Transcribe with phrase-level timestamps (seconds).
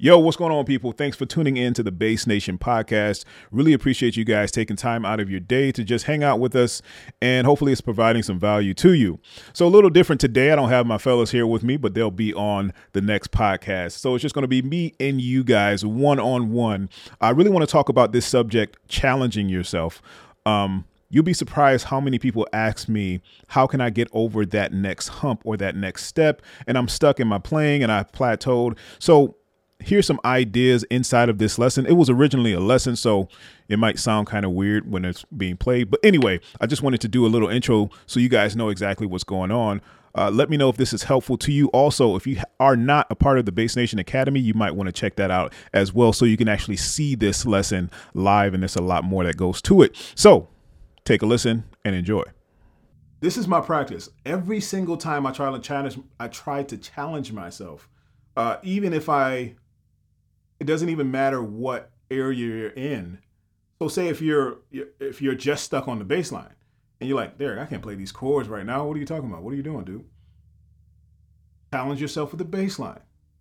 [0.00, 0.92] Yo, what's going on, people?
[0.92, 3.24] Thanks for tuning in to the Bass Nation podcast.
[3.50, 6.54] Really appreciate you guys taking time out of your day to just hang out with
[6.54, 6.80] us,
[7.20, 9.18] and hopefully, it's providing some value to you.
[9.52, 10.52] So, a little different today.
[10.52, 13.98] I don't have my fellas here with me, but they'll be on the next podcast.
[13.98, 16.90] So, it's just going to be me and you guys one on one.
[17.20, 20.00] I really want to talk about this subject challenging yourself.
[20.46, 24.72] Um, You'll be surprised how many people ask me, How can I get over that
[24.72, 26.42] next hump or that next step?
[26.68, 28.76] And I'm stuck in my playing and I've plateaued.
[29.00, 29.34] So,
[29.80, 31.86] here's some ideas inside of this lesson.
[31.86, 33.28] It was originally a lesson, so
[33.68, 35.90] it might sound kind of weird when it's being played.
[35.90, 39.06] But anyway, I just wanted to do a little intro so you guys know exactly
[39.06, 39.80] what's going on.
[40.14, 41.68] Uh, let me know if this is helpful to you.
[41.68, 44.88] Also, if you are not a part of the Bass Nation Academy, you might want
[44.88, 48.62] to check that out as well so you can actually see this lesson live, and
[48.62, 49.96] there's a lot more that goes to it.
[50.16, 50.48] So
[51.04, 52.24] take a listen and enjoy.
[53.20, 54.08] This is my practice.
[54.24, 57.88] Every single time I try to challenge, I try to challenge myself.
[58.36, 59.54] Uh, even if I
[60.60, 63.18] it doesn't even matter what area you're in.
[63.80, 66.54] So say if you're if you're just stuck on the bass line
[67.00, 68.84] and you're like, Daric, I can't play these chords right now.
[68.84, 69.42] What are you talking about?
[69.42, 70.04] What are you doing, dude?
[71.72, 73.00] Challenge yourself with the bass line.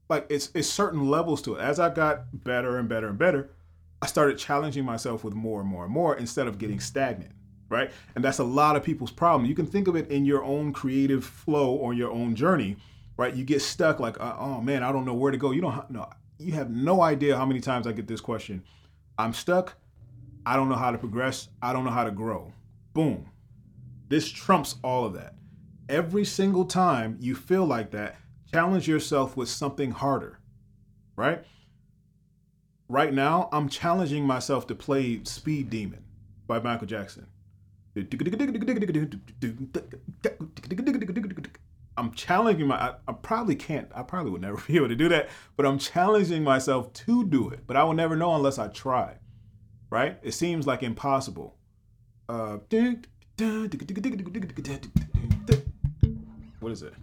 [0.10, 1.62] Like it's it's certain levels to it.
[1.62, 3.50] As I got better and better and better,
[4.02, 7.32] I started challenging myself with more and more and more instead of getting stagnant.
[7.70, 7.92] Right.
[8.16, 9.50] And that's a lot of people's problem.
[9.50, 12.78] You can think of it in your own creative flow or your own journey,
[13.18, 13.36] right?
[13.36, 15.52] You get stuck like, uh, oh man, I don't know where to go.
[15.52, 16.08] You don't know
[16.40, 18.64] you have no idea how many times I get this question.
[19.18, 19.76] I'm stuck.
[20.46, 21.50] I don't know how to progress.
[21.62, 22.54] I don't know how to grow.
[22.94, 23.30] Boom.
[24.08, 25.34] This trumps all of that.
[25.90, 28.16] Every single time you feel like that,
[28.52, 30.40] challenge yourself with something harder,
[31.16, 31.44] right?
[32.90, 36.04] Right now, I'm challenging myself to play Speed Demon
[36.46, 37.28] by Michael Jackson.
[41.98, 42.78] I'm challenging my.
[42.78, 43.90] I, I, probably can't.
[43.94, 45.30] I probably would never be able to do that.
[45.56, 47.62] But I'm challenging myself to do it.
[47.66, 49.16] But I will never know unless I try.
[49.90, 50.20] Right?
[50.22, 51.58] It seems like impossible.
[52.30, 52.58] Uh,
[56.60, 56.94] what is it?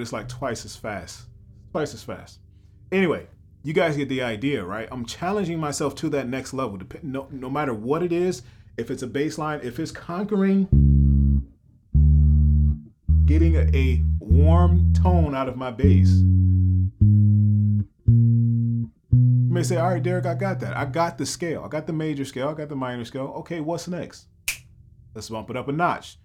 [0.00, 1.26] But it's like twice as fast.
[1.72, 2.38] Twice as fast.
[2.90, 3.26] Anyway,
[3.62, 4.88] you guys get the idea, right?
[4.90, 6.78] I'm challenging myself to that next level.
[7.02, 8.40] No, no matter what it is,
[8.78, 10.68] if it's a bass line, if it's conquering,
[13.26, 16.08] getting a, a warm tone out of my bass.
[16.08, 16.48] You
[19.50, 20.78] may say, all right, Daric, I got that.
[20.78, 21.62] I got the scale.
[21.62, 22.48] I got the major scale.
[22.48, 23.34] I got the minor scale.
[23.40, 24.28] Okay, what's next?
[25.14, 26.16] Let's bump it up a notch.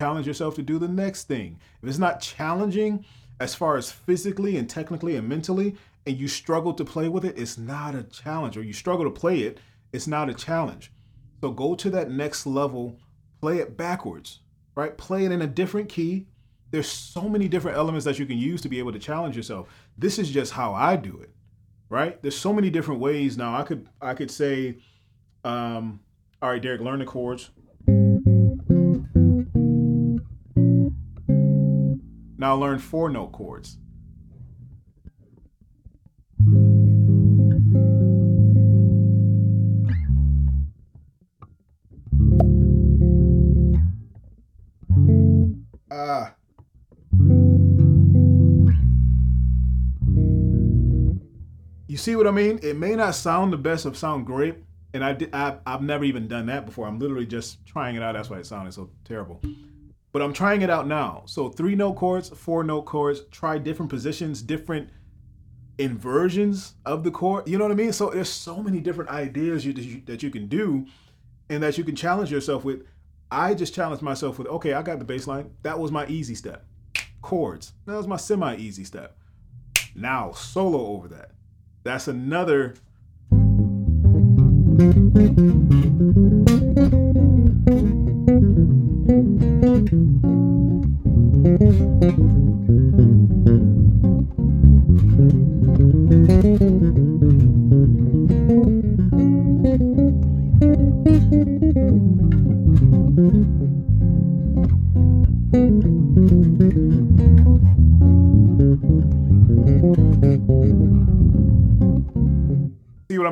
[0.00, 1.58] Challenge yourself to do the next thing.
[1.82, 3.04] If it's not challenging,
[3.40, 7.38] as far as physically and technically and mentally, and you struggle to play with it,
[7.38, 8.56] it's not a challenge.
[8.56, 9.58] Or you struggle to play it,
[9.92, 10.92] it's not a challenge.
[11.40, 12.98] So go to that next level,
[13.40, 14.40] play it backwards,
[14.74, 14.96] right?
[14.96, 16.26] Play it in a different key.
[16.70, 19.68] There's so many different elements that you can use to be able to challenge yourself.
[19.96, 21.30] This is just how I do it,
[21.88, 22.20] right?
[22.22, 23.36] There's so many different ways.
[23.36, 24.78] Now I could I could say,
[25.44, 26.00] um,
[26.42, 27.50] all right, Daric, learn the chords.
[32.44, 33.78] Now learn four note chords.
[45.90, 46.34] Ah.
[51.88, 52.60] You see what I mean?
[52.62, 54.56] It may not sound the best of sound great,
[54.92, 56.86] and I did, I, I've never even done that before.
[56.86, 58.12] I'm literally just trying it out.
[58.12, 59.40] That's why it sounded so terrible
[60.14, 61.24] but I'm trying it out now.
[61.26, 64.88] So three note chords, four note chords, try different positions, different
[65.76, 67.48] inversions of the chord.
[67.48, 67.92] You know what I mean?
[67.92, 70.86] So there's so many different ideas you, that, you, that you can do
[71.50, 72.86] and that you can challenge yourself with.
[73.32, 75.50] I just challenged myself with, okay, I got the bass line.
[75.62, 76.64] That was my easy step.
[77.20, 77.72] Chords.
[77.86, 79.16] That was my semi easy step.
[79.96, 81.32] Now solo over that.
[81.82, 82.76] That's another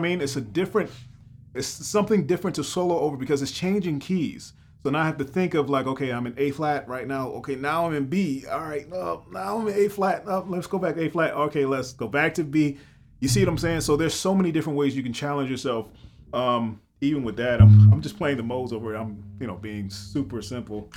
[0.03, 0.21] mean?
[0.21, 0.91] It's a different,
[1.55, 4.53] it's something different to solo over because it's changing keys.
[4.83, 7.29] So now I have to think of like, okay, I'm in A flat right now.
[7.29, 8.45] Okay, now I'm in B.
[8.51, 10.27] All right, no, now I'm in A flat.
[10.49, 11.35] Let's go back A flat.
[11.35, 12.79] Okay, let's go back to B.
[13.21, 13.83] You see what I'm saying?
[13.83, 15.87] So there's so many different ways you can challenge yourself.
[16.33, 18.99] Um, even with that, I'm, I'm just playing the modes over it.
[18.99, 20.91] I'm, you know, being super simple.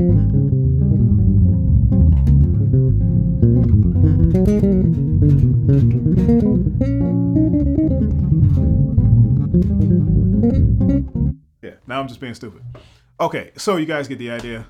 [0.00, 0.06] Yeah,
[11.86, 12.62] now I'm just being stupid.
[13.20, 14.66] Okay, so you guys get the idea.